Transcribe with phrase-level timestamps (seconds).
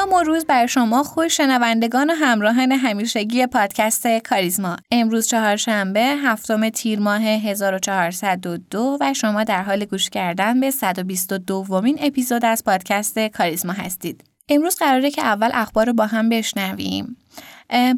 [0.00, 4.76] سلام و روز بر شما خوش شنوندگان و همراهان همیشگی پادکست کاریزما.
[4.90, 11.98] امروز چهارشنبه هفتم تیر ماه 1402 و شما در حال گوش کردن به 122 ومین
[12.00, 14.24] اپیزود از پادکست کاریزما هستید.
[14.48, 17.16] امروز قراره که اول اخبار رو با هم بشنویم.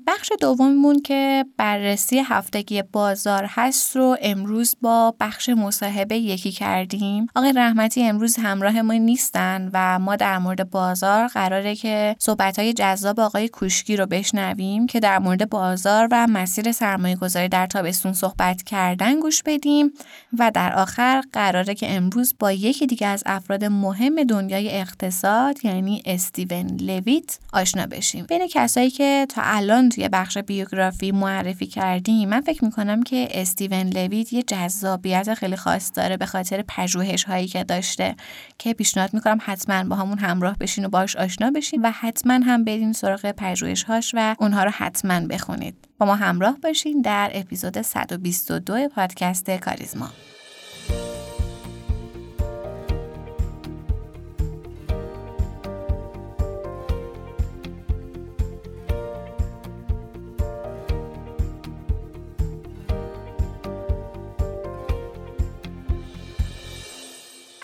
[0.06, 7.26] بخش دوممون که بررسی هفتگی بازار هست رو امروز با بخش مصاحبه یکی کردیم.
[7.34, 12.72] آقای رحمتی امروز همراه ما نیستن و ما در مورد بازار قراره که صحبت های
[12.72, 18.12] جذاب آقای کوشکی رو بشنویم که در مورد بازار و مسیر سرمایه گذاری در تابستون
[18.12, 19.92] صحبت کردن گوش بدیم
[20.38, 26.02] و در آخر قراره که امروز با یکی دیگه از افراد مهم دنیای اقتصاد یعنی
[26.06, 28.26] استیون لویت آشنا بشیم.
[28.28, 33.88] بین کسایی که تا الان توی بخش بیوگرافی معرفی کردیم من فکر می‌کنم که استیون
[33.88, 38.16] لویت یه جذابیت خیلی خاص داره به خاطر پژوهش هایی که داشته
[38.58, 42.64] که پیشنهاد می‌کنم حتما با همون همراه بشین و باش آشنا بشین و حتما هم
[42.64, 45.74] برین سراغ پژوهش هاش و اونها رو حتما بخونید.
[45.98, 50.10] با ما همراه باشین در اپیزود 122 پادکست کاریزما.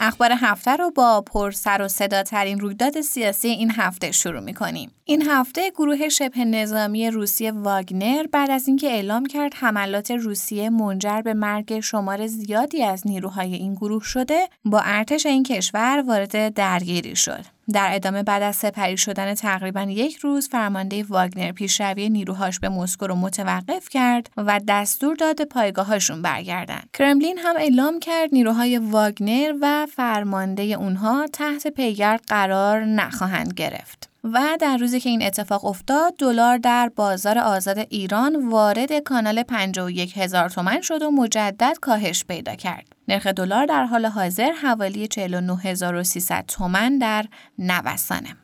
[0.00, 4.54] اخبار هفته رو با پر سر و صدا ترین رویداد سیاسی این هفته شروع می
[4.54, 4.90] کنیم.
[5.04, 11.20] این هفته گروه شبه نظامی روسیه واگنر بعد از اینکه اعلام کرد حملات روسیه منجر
[11.22, 17.16] به مرگ شمار زیادی از نیروهای این گروه شده با ارتش این کشور وارد درگیری
[17.16, 17.57] شد.
[17.72, 23.06] در ادامه بعد از سپری شدن تقریبا یک روز فرمانده واگنر پیشروی نیروهاش به مسکو
[23.06, 26.80] رو متوقف کرد و دستور داد پایگاهاشون برگردن.
[26.94, 34.08] کرملین هم اعلام کرد نیروهای واگنر و فرمانده اونها تحت پیگرد قرار نخواهند گرفت.
[34.24, 40.18] و در روزی که این اتفاق افتاد دلار در بازار آزاد ایران وارد کانال 51
[40.18, 42.97] هزار تومن شد و مجدد کاهش پیدا کرد.
[43.08, 47.26] نرخ دلار در حال حاضر حوالی 49300 تومن در
[47.58, 48.36] نوسانه.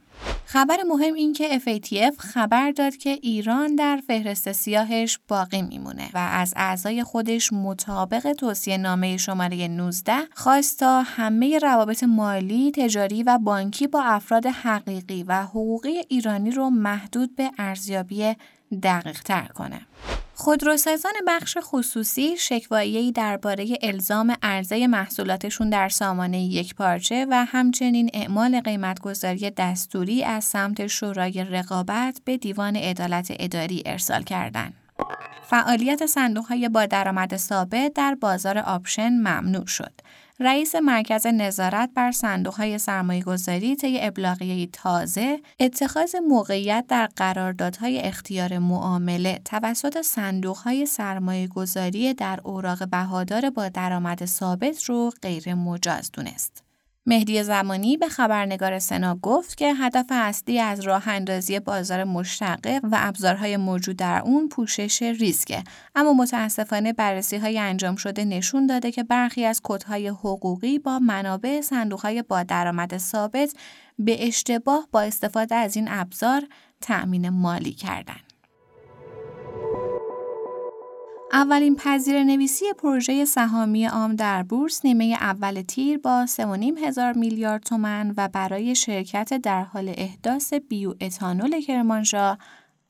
[0.47, 6.19] خبر مهم این که FATF خبر داد که ایران در فهرست سیاهش باقی میمونه و
[6.33, 13.39] از اعضای خودش مطابق توصیه نامه شماره 19 خواست تا همه روابط مالی، تجاری و
[13.39, 18.35] بانکی با افراد حقیقی و حقوقی ایرانی رو محدود به ارزیابی
[18.83, 19.81] دقیق تر کنه.
[20.35, 28.61] خودروسازان بخش خصوصی شکوایی درباره الزام عرضه محصولاتشون در سامانه یک پارچه و همچنین اعمال
[28.61, 34.75] قیمتگذاری دستوری از سمت شورای رقابت به دیوان عدالت اداری ارسال کردند.
[35.43, 39.93] فعالیت صندوق های با درآمد ثابت در بازار آپشن ممنوع شد.
[40.41, 47.99] رئیس مرکز نظارت بر صندوق های سرمایه گذاری طی ابلاغیه تازه اتخاذ موقعیت در قراردادهای
[48.01, 55.55] اختیار معامله توسط صندوق های سرمایه گذاری در اوراق بهادار با درآمد ثابت رو غیر
[55.55, 56.64] مجاز دونست.
[57.07, 62.97] مهدی زمانی به خبرنگار سنا گفت که هدف اصلی از راه اندازی بازار مشتقه و
[63.01, 69.03] ابزارهای موجود در اون پوشش ریسکه اما متاسفانه بررسی های انجام شده نشون داده که
[69.03, 73.55] برخی از کدهای حقوقی با منابع صندوق های با درآمد ثابت
[73.99, 76.43] به اشتباه با استفاده از این ابزار
[76.81, 78.34] تأمین مالی کردند.
[81.35, 86.43] اولین پذیر نویسی پروژه سهامی عام در بورس نیمه اول تیر با 3.5
[86.87, 92.39] هزار میلیارد تومن و برای شرکت در حال احداث بیو اتانول کرمانشاه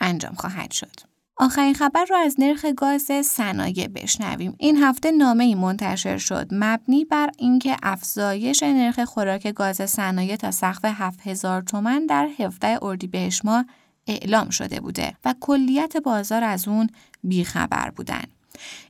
[0.01, 1.01] انجام خواهد شد.
[1.37, 4.55] آخرین خبر را از نرخ گاز صنایع بشنویم.
[4.59, 10.51] این هفته نامه ای منتشر شد مبنی بر اینکه افزایش نرخ خوراک گاز صنایع تا
[10.51, 13.67] سقف 7000 تومن در 17 اردیبهشت ماه
[14.07, 16.91] اعلام شده بوده و کلیت بازار از اون
[17.25, 18.25] بیخبر بودن.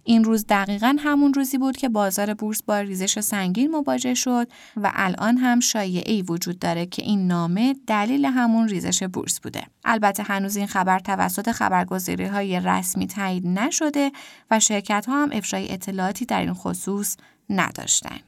[0.05, 4.93] این روز دقیقا همون روزی بود که بازار بورس با ریزش سنگین مواجه شد و
[4.95, 9.67] الان هم شایعی وجود داره که این نامه دلیل همون ریزش بورس بوده.
[9.85, 14.13] البته هنوز این خبر توسط خبرگزاری های رسمی تایید نشده
[14.51, 17.17] و شرکت ها هم افشای اطلاعاتی در این خصوص
[17.51, 18.21] نداشتند.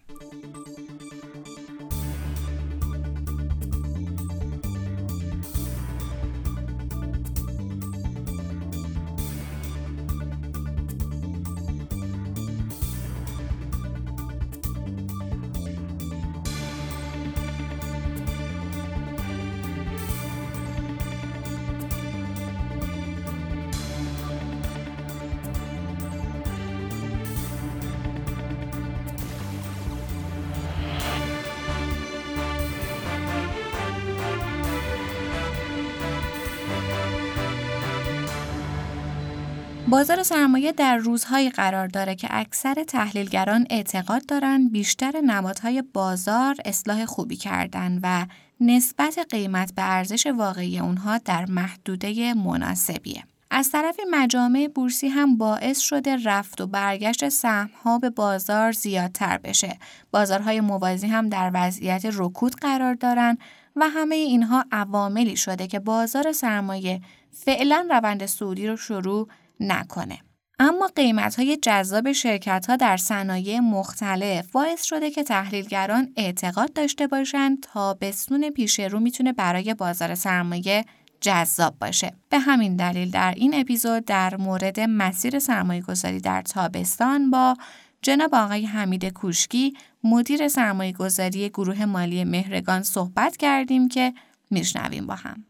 [39.88, 47.04] بازار سرمایه در روزهایی قرار داره که اکثر تحلیلگران اعتقاد دارند بیشتر نمادهای بازار اصلاح
[47.04, 48.26] خوبی کردن و
[48.60, 53.24] نسبت قیمت به ارزش واقعی اونها در محدوده مناسبیه.
[53.50, 59.78] از طرفی مجامع بورسی هم باعث شده رفت و برگشت سهمها به بازار زیادتر بشه.
[60.10, 63.38] بازارهای موازی هم در وضعیت رکود قرار دارن
[63.76, 67.00] و همه اینها عواملی شده که بازار سرمایه
[67.30, 69.28] فعلا روند سعودی رو شروع
[69.60, 70.18] نکنه.
[70.58, 77.06] اما قیمت های جذاب شرکت ها در صنایع مختلف باعث شده که تحلیلگران اعتقاد داشته
[77.06, 80.84] باشند تا بسون پیش رو می‌تونه برای بازار سرمایه
[81.20, 82.12] جذاب باشه.
[82.28, 87.56] به همین دلیل در این اپیزود در مورد مسیر سرمایه گذاری در تابستان با
[88.02, 89.74] جناب آقای حمید کوشکی
[90.04, 94.12] مدیر سرمایه گذاری گروه مالی مهرگان صحبت کردیم که
[94.50, 95.44] میشنویم با هم.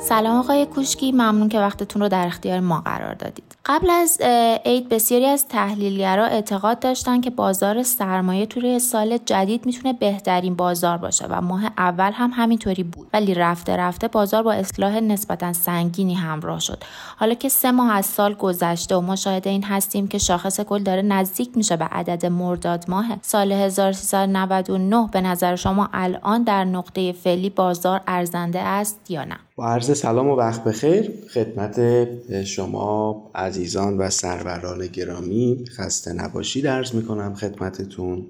[0.00, 3.56] سلام آقای کوشکی ممنون که وقتتون رو در اختیار ما قرار دادید.
[3.72, 4.20] قبل از
[4.64, 10.96] عید بسیاری از تحلیلگرا اعتقاد داشتن که بازار سرمایه توی سال جدید می‌تونه بهترین بازار
[10.96, 13.08] باشه و ماه اول هم همینطوری بود.
[13.12, 16.84] ولی رفته رفته بازار با اصلاح نسبتا سنگینی همراه شد.
[17.16, 21.02] حالا که سه ماه از سال گذشته و مشاهده این هستیم که شاخص کل داره
[21.02, 27.50] نزدیک میشه به عدد مرداد ماه سال 1399 به نظر شما الان در نقطه فعلی
[27.50, 31.12] بازار ارزنده است یا نه؟ با عرض سلام و وقت بخیر.
[31.34, 32.08] خدمت
[32.44, 33.22] شما
[33.60, 38.26] عزیزان و سروران گرامی خسته نباشید درز می‌کنم خدمتتون.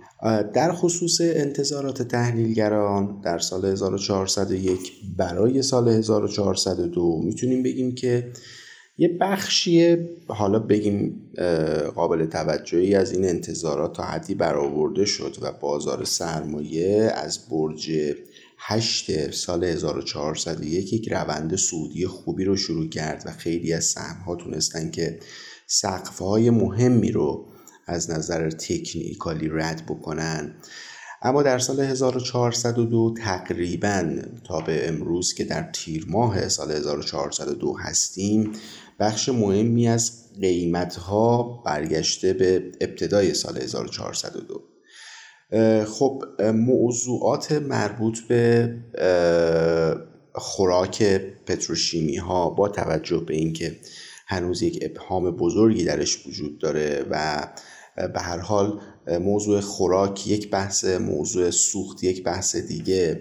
[0.54, 8.32] در خصوص انتظارات تحلیلگران در سال 1401 برای سال 1402 می‌تونیم بگیم که
[8.98, 9.96] یه بخشی
[10.26, 11.30] حالا بگیم
[11.94, 17.90] قابل توجهی از این انتظارات تا حدی برآورده شد و بازار سرمایه از برج
[18.62, 24.36] هشت سال 1401 یک روند سعودی خوبی رو شروع کرد و خیلی از سهم ها
[24.36, 25.20] تونستن که
[25.66, 27.46] سقف های مهمی رو
[27.86, 30.54] از نظر تکنیکالی رد بکنن.
[31.22, 38.52] اما در سال 1402 تقریبا تا به امروز که در تیر ماه سال 1402 هستیم
[39.00, 44.69] بخش مهمی از قیمت ها برگشته به ابتدای سال 1402
[45.86, 46.24] خب
[46.54, 48.74] موضوعات مربوط به
[50.34, 51.02] خوراک
[51.46, 53.76] پتروشیمی ها با توجه به اینکه
[54.26, 57.46] هنوز یک ابهام بزرگی درش وجود داره و
[57.96, 58.80] به هر حال
[59.20, 63.20] موضوع خوراک یک بحث موضوع سوخت یک بحث دیگه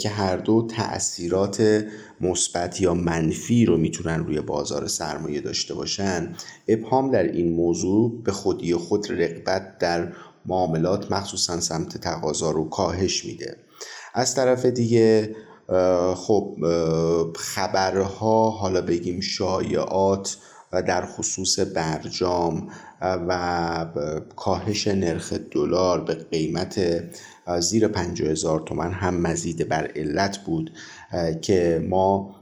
[0.00, 1.84] که هر دو تأثیرات
[2.20, 6.34] مثبت یا منفی رو می‌تونن روی بازار سرمایه داشته باشن.
[6.68, 10.12] ابهام در این موضوع به خودی خود رقبت در
[10.48, 13.56] معاملات مخصوصا سمت تقاضا رو کاهش میده.
[14.14, 15.36] از طرف دیگه
[16.14, 16.56] خب
[17.36, 20.36] خبرها حالا بگیم شایعات
[20.72, 22.68] و در خصوص برجام
[23.00, 23.86] و
[24.36, 27.02] کاهش نرخ دلار به قیمت
[27.60, 30.72] زیر 50 هزار تومن هم مزید بر علت بود
[31.42, 32.36] که ما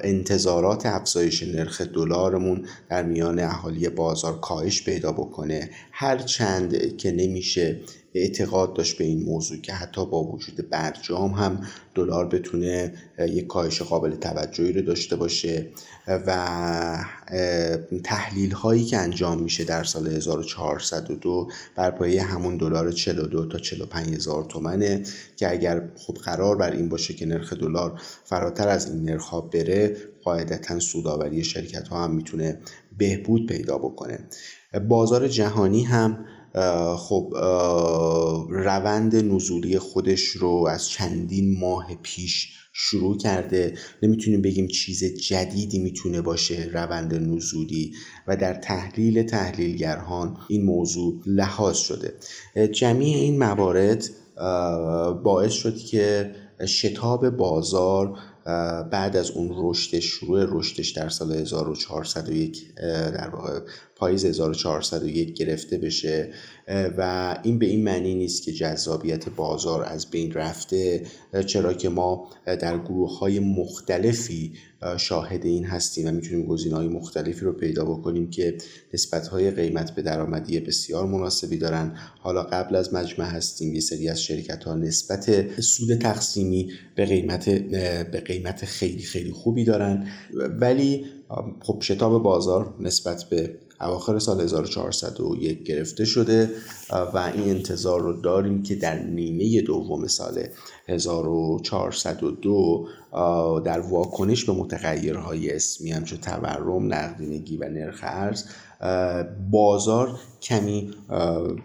[0.00, 5.70] انتظارات افزایش نرخ دلارمون در میان اهالی بازار کاهش پیدا بکنه.
[6.00, 7.80] هر چند که نمیشه
[8.14, 11.60] اعتقاد داشت به این موضوع که حتی با وجود برجام هم
[11.94, 15.66] دلار بتونه یک کاهش قابل توجهی رو داشته باشه
[16.06, 17.04] و
[18.04, 24.14] تحلیل هایی که انجام میشه در سال 1402 بر پایه همون دلار 42 تا 45
[24.14, 25.02] هزار تومنه
[25.36, 29.40] که اگر خب قرار بر این باشه که نرخ دلار فراتر از این نرخ ها
[29.40, 32.58] بره قاعدتا سوداوری شرکت ها هم می‌تونه
[32.98, 34.28] بهبود پیدا بکنه.
[34.88, 36.24] بازار جهانی هم
[36.96, 37.34] خب
[38.50, 43.74] روند نزولی خودش رو از چندین ماه پیش شروع کرده.
[44.02, 47.92] نمی‌تونیم بگیم چیز جدیدی می‌تونه باشه روند نزولی
[48.26, 52.14] و در تحلیل تحلیلگران این موضوع لحاظ شده.
[52.72, 54.10] جمعی این موارد
[55.24, 56.34] باعث شد که
[56.66, 58.18] شتاب بازار
[58.90, 63.60] بعد از اون رشد شروع رشدش در سال 1401 در واقع
[63.98, 66.30] پاییز 1401 گرفته بشه
[66.98, 71.02] و این به این معنی نیست که جذابیت بازار از بین رفته
[71.46, 74.52] چرا که ما در گروه های مختلفی
[74.98, 78.58] شاهد این هستیم و می‌تونیم گزینه های مختلفی رو پیدا بکنیم که
[78.94, 81.96] نسبت های قیمت به درآمدی بسیار مناسبی دارن.
[82.20, 87.48] حالا قبل از مجمع هستیم یه سری از شرکت ها نسبت سود تقسیمی به قیمت
[88.10, 90.08] به قیمت خیلی خیلی خوبی دارن.
[90.60, 91.04] ولی
[91.60, 96.50] خب شتاب بازار نسبت به اواخر سال 1401 گرفته شده
[97.14, 100.44] و این انتظار رو داریم که در نیمه دوم سال
[100.88, 102.88] 1402
[103.64, 108.44] در واکنش به متغیرهای اسمی همچون تورم، نقدینگی و نرخ ارز
[109.50, 110.90] بازار کمی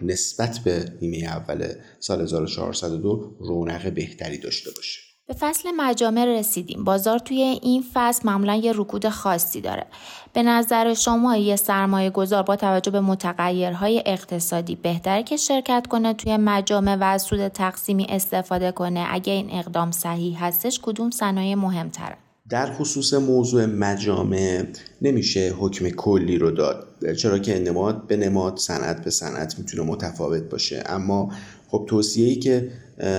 [0.02, 1.68] نسبت به نیمه اول
[2.00, 5.03] سال 1402 رونق بهتری داشته باشه.
[5.26, 6.84] به فصل مجامع رسیدیم.
[6.84, 9.86] بازار توی این فصل معمولا یه رکود خاصی داره.
[10.32, 16.14] به نظر شما یه سرمایه گذار با توجه به متغیرهای اقتصادی بهتره که شرکت کنه
[16.14, 22.16] توی مجامع و سود تقسیمی استفاده کنه اگه این اقدام صحیح هستش کدوم صنایع مهمتره؟
[22.48, 24.64] در خصوص موضوع مجامع
[25.02, 26.86] نمیشه حکم کلی رو داد
[27.18, 31.32] چرا که نماد به نماد صنعت به صنعت می‌تونه متفاوت باشه اما
[31.68, 32.70] خب توصیه‌ای که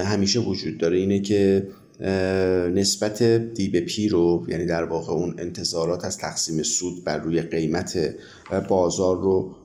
[0.05, 1.67] همیشه وجود داره اینه که
[2.73, 7.41] نسبت دی به پی رو یعنی در واقع اون انتظارات از تقسیم سود بر روی
[7.41, 8.15] قیمت
[8.67, 9.55] بازار رو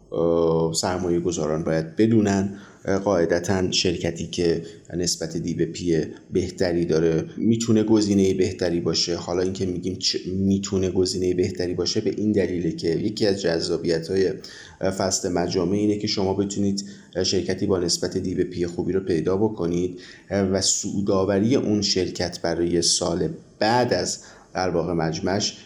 [0.75, 2.59] سرمایه گذاران باید بدونن.
[2.85, 4.63] قاعدتا شرکتی که
[4.97, 11.35] نسبت دی به پی بهتری داره می‌تونه گزینه بهتری باشه؟ حالا اینکه میگیم می‌تونه گزینه
[11.35, 14.33] بهتری باشه به این دلیله که یکی از جذابیت های
[14.81, 16.85] فصل مجامع اینه که شما بتونید
[17.25, 22.83] شرکتی با نسبت دی به پی خوبی رو پیدا بکنید و سوداوری اون شرکت برای
[22.83, 24.19] سال بعد از
[24.55, 25.57] در واقع مجمعش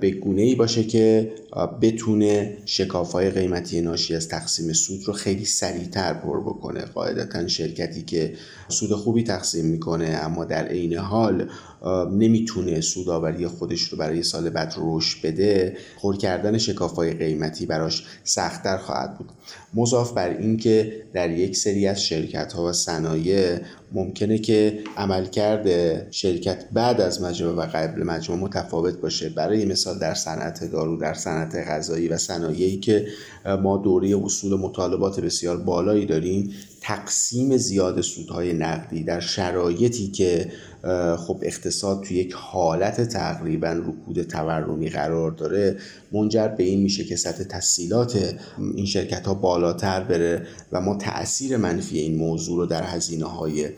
[0.00, 1.32] به گونه ای باشه که
[1.80, 6.80] بتونه شکافهای قیمتی ناشی از تقسیم سود رو خیلی سریعتر پر بکنه.
[6.80, 8.34] قاعدتا شرکتی که
[8.68, 11.48] سود خوبی تقسیم می‌کنه اما در عین حال
[12.12, 18.76] نمی‌تونه سوداوری خودش رو برای سال بعد رشد بده خور کردن شکافهای قیمتی براش سختتر
[18.76, 19.28] خواهد بود.
[19.74, 23.58] مضاف بر این که در یک سری از شرکت ها و صنایع
[23.92, 25.66] ممکنه که عملکرد
[26.10, 29.28] شرکت بعد از مجموعه و قبل مجموعه متفاوت باشه.
[29.28, 33.06] برای مثال در صنعت دارو در صنعت غذایی و صنایعی که
[33.44, 36.50] ما دوره اصول مطالبات بسیار بالایی داریم.
[36.80, 40.52] تقسیم زیاد سودهای نقدی در شرایطی که
[41.16, 45.76] خب اقتصاد توی یک حالت تقریبا رکود تورمی قرار داره
[46.12, 48.34] منجر به این میشه که سطح تسهیلات
[48.74, 53.68] این شرکت ها بالاتر بره و ما تاثیر منفی این موضوع رو در هزینه های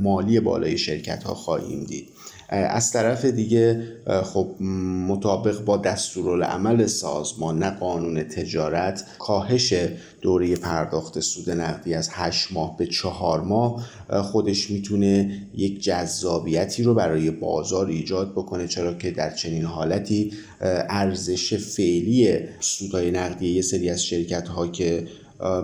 [0.00, 2.08] مالی بالای شرکت ها خواهیم دید.
[2.48, 3.82] از طرف دیگه
[4.24, 4.62] خب
[5.08, 9.74] مطابق با دستورالعمل سازمان نه قانون تجارت کاهش
[10.20, 13.86] دوره پرداخت سود نقدی از 8 ماه به 4 ماه
[14.22, 21.54] خودش می‌تونه یک جذابیتی رو برای بازار ایجاد بکنه چرا که در چنین حالتی ارزش
[21.54, 25.06] فعلی سودهای نقدی یه سری از شرکت ها که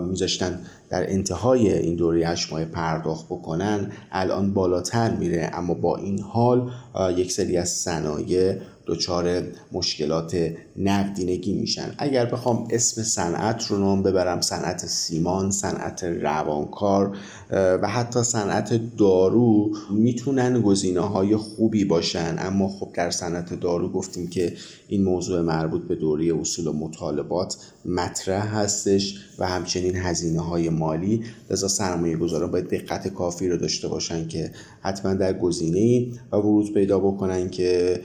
[0.09, 6.19] میذاشتن در انتهای این دوره هشت ماه پرداخت بکنن الان بالاتر میره اما با این
[6.19, 6.71] حال
[7.15, 10.37] یک سری از صنایع دچار مشکلات
[10.77, 11.93] نقدینگی میشن.
[11.97, 17.17] اگر بخوام اسم صنعت رو نام ببرم صنعت سیمان صنعت روانکار
[17.51, 22.35] و حتی صنعت دارو می‌تونن گزینه های خوبی باشن.
[22.39, 24.53] اما خب در صنعت دارو گفتیم که
[24.87, 31.23] این موضوع مربوط به دوره اصول و مطالبات مطرح هستش و همچنین هزینه های مالی.
[31.49, 36.73] لذا سرمایه گذاران باید دقت کافی رو داشته باشن که حتما در گزینه و ورود
[36.73, 38.01] پیدا بکنن که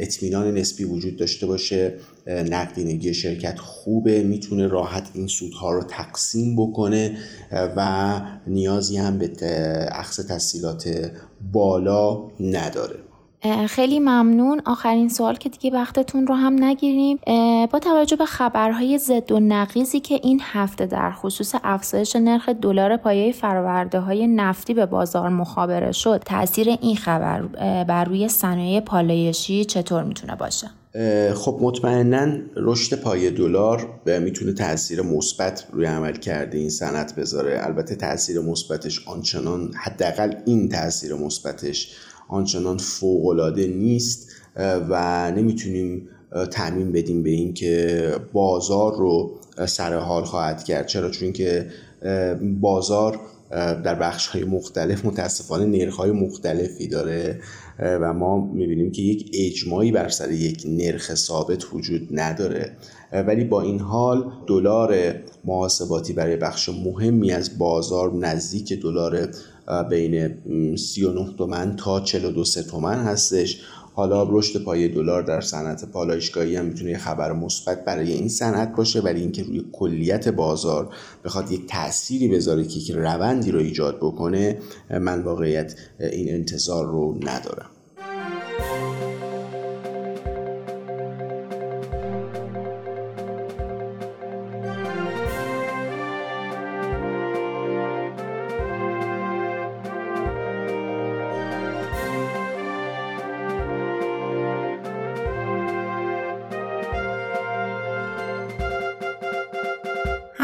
[0.00, 1.94] اطمینان نسبی وجود داشته باشه
[2.26, 7.18] نقدینگی شرکت خوبه می‌تونه راحت این سودها رو تقسیم بکنه
[7.76, 9.30] و نیازی هم به
[9.92, 11.10] اخذ تسهیلات
[11.52, 13.09] بالا نداره.
[13.68, 14.62] خیلی ممنون.
[14.66, 17.18] آخرین سوال که دیگه وقتتون رو هم نگیریم.
[17.66, 22.96] با توجه به خبرهای ضد و نقیزی که این هفته در خصوص افزایش نرخ دلار
[22.96, 27.42] پایه فرآورده های نفتی به بازار مخابره شد تاثیر این خبر
[27.84, 30.70] بر روی صنایع پالایشی چطور می‌تونه باشه؟
[31.34, 37.60] خب مطمئنا رشد پای دلار می‌تونه تاثیر مثبت روی عمل کرده این صنعت بذاره.
[37.62, 41.96] البته تاثیر مثبتش آنچنان حداقل این تاثیر مثبتش
[42.30, 44.28] آنچنان فوقالعاده نیست
[44.90, 46.08] و نمی‌تونیم
[46.50, 49.30] تعمین بدیم به اینکه بازار رو
[49.66, 50.86] سر حال خواهد کرد.
[50.86, 51.66] چرا؟ چون که
[52.60, 53.20] بازار
[53.84, 57.40] در بخش های مختلف متاسفانه نرخ های مختلفی داره
[57.78, 62.76] و ما می‌بینیم که یک اجماعی بر سر یک نرخ ثابت وجود نداره.
[63.12, 69.28] ولی با این حال دلار محاسباتی برای بخش مهمی از بازار نزدیک دلار
[69.90, 73.60] بین 39 تومن تا 42 تومن هستش.
[73.94, 79.00] حالا رشد پای دلار در صنعت پالایشگاهی هم می‌تونه خبر مثبت برای این صنعت باشه
[79.00, 84.58] ولی اینکه روی کلیت بازار بخواد یک تأثیری بذاره که یک روندی رو ایجاد بکنه
[84.90, 87.70] من واقعیت این انتظار رو ندارم.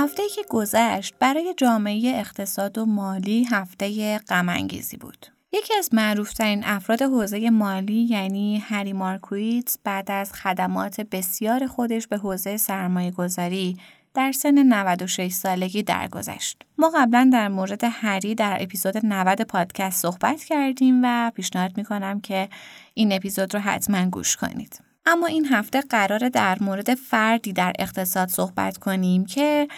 [0.06, 5.26] هفته که گذشت برای جامعه اقتصاد و مالی هفته غمانگیزی بود.
[5.52, 12.16] یکی از معروفترین افراد حوزه مالی یعنی هری مارکویتس بعد از خدمات بسیار خودش به
[12.16, 13.76] حوزه سرمایه گذاری
[14.14, 16.62] در سن 96 سالگی درگذشت.
[16.78, 22.48] ما قبلا در مورد هری در اپیزود 90 پادکست صحبت کردیم و پیشنهاد می‌کنم که
[22.94, 24.80] این اپیزود رو حتما گوش کنید.
[25.06, 29.68] اما این هفته قرار در مورد فردی در اقتصاد صحبت کنیم که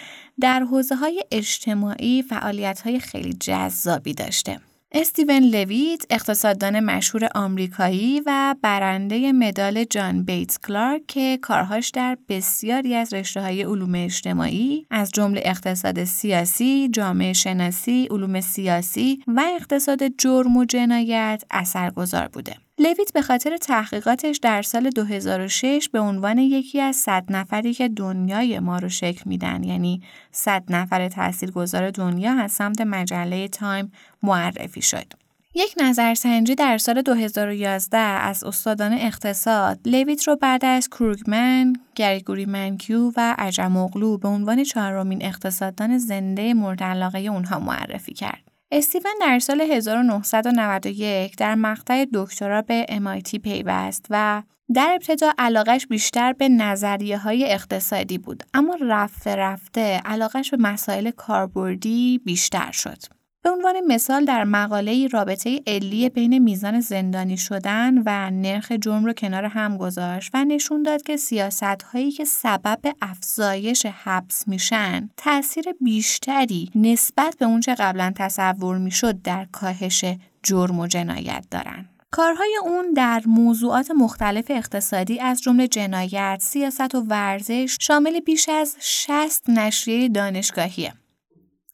[0.41, 4.59] در حوزه های اجتماعی فعالیت های خیلی جذابی داشته.
[4.91, 12.95] استیون لویت اقتصاددان مشهور آمریکایی و برنده مدال جان بیتس کلارک که کارهاش در بسیاری
[12.95, 20.07] از رشته های علوم اجتماعی از جمله اقتصاد سیاسی، جامعه شناسی، علوم سیاسی و اقتصاد
[20.17, 22.55] جرم و جنایت اثرگذار بوده.
[22.79, 28.59] لویت به خاطر تحقیقاتش در سال 2006 به عنوان یکی از صد نفری که دنیای
[28.59, 33.91] ما رو شکل میدن یعنی صد نفر تاثیرگذار دنیا از سمت مجله تایم
[34.23, 35.13] معرفی شد.
[35.55, 43.11] یک نظرسنجی در سال 2011 از استادان اقتصاد لویت رو بعد از کروگمن، گریگوری منکیو
[43.17, 48.48] و عجم اغلو به عنوان چهارمین اقتصاددان زنده مورد علاقه اونها معرفی کرد.
[48.71, 56.33] استیون در سال 1991 در مقطع دکترا به MIT پیوست و در ابتدا علاقش بیشتر
[56.33, 63.18] به نظریه های اقتصادی بود اما رفته رفته علاقش به مسائل کاربردی بیشتر شد.
[63.43, 69.13] به عنوان مثال در مقاله رابطه علی بین میزان زندانی شدن و نرخ جرم رو
[69.13, 75.65] کنار هم گذاشت و نشون داد که سیاست هایی که سبب افزایش حبس میشن تاثیر
[75.81, 80.05] بیشتری نسبت به اونچه قبلا تصور می‌شد در کاهش
[80.43, 81.85] جرم و جنایت دارن.
[82.11, 88.75] کارهای اون در موضوعات مختلف اقتصادی از جمله جنایت، سیاست و ورزش شامل بیش از
[88.79, 90.93] 60 نشریه دانشگاهیه.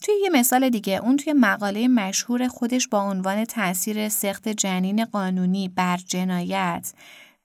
[0.06, 5.70] توی یه مثال دیگه اون توی مقاله مشهور خودش با عنوان تاثیر سخت جنین قانونی
[5.70, 6.94] بر جنایت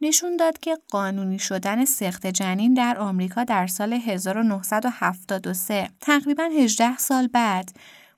[0.01, 7.27] نشون داد که قانونی شدن سخت جنین در آمریکا در سال 1973 تقریبا 18 سال
[7.27, 7.73] بعد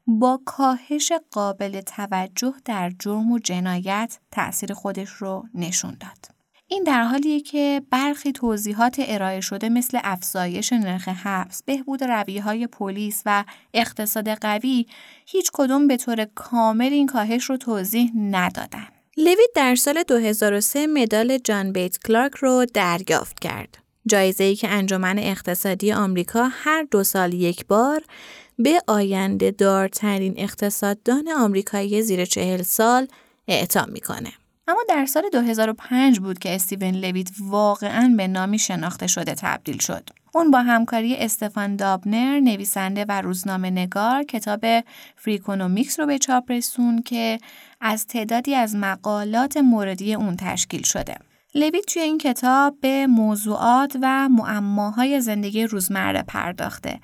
[0.06, 6.41] با کاهش قابل توجه در جرم و جنایت تأثیر خودش رو نشون داد.
[6.72, 12.66] این در حالیه که برخی توضیحات ارائه شده مثل افزایش نرخ حبس، بهبود رویه های
[12.66, 14.86] پلیس و اقتصاد قوی
[15.26, 18.88] هیچ کدوم به طور کامل این کاهش رو توضیح ندادن.
[19.16, 23.78] لوید در سال 2003 مدال جان بیت کلارک رو دریافت کرد.
[24.06, 28.02] جایزه ای که انجمن اقتصادی آمریکا هر دو سال یک بار
[28.58, 33.06] به آینده دارترین اقتصاددان آمریکایی زیر چهل سال
[33.48, 34.32] اعطا می‌کنه.
[34.68, 40.10] اما در سال 2005 بود که استیون لویت واقعا به نامی شناخته شده تبدیل شد.
[40.34, 44.64] اون با همکاری استفان دابنر نویسنده و روزنامه نگار کتاب
[45.16, 47.38] Freakonomics رو به چاپ رسوند که
[47.80, 51.16] از تعدادی از مقالات موردی اون تشکیل شده.
[51.54, 57.00] لویت توی این کتاب به موضوعات و معماهای زندگی روزمره پرداخته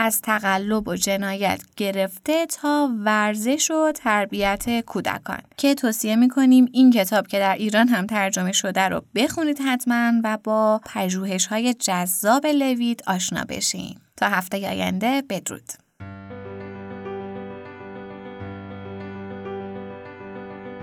[0.00, 5.40] از تقلب و جنایت گرفته تا ورزش و تربیت کودکان.
[5.56, 10.38] که توصیه می‌کنیم این کتاب که در ایران هم ترجمه شده رو بخونید حتما و
[10.44, 13.98] با پژوهش های جذاب لویت آشنا بشین.
[14.16, 15.87] تا هفته آینده بدرود.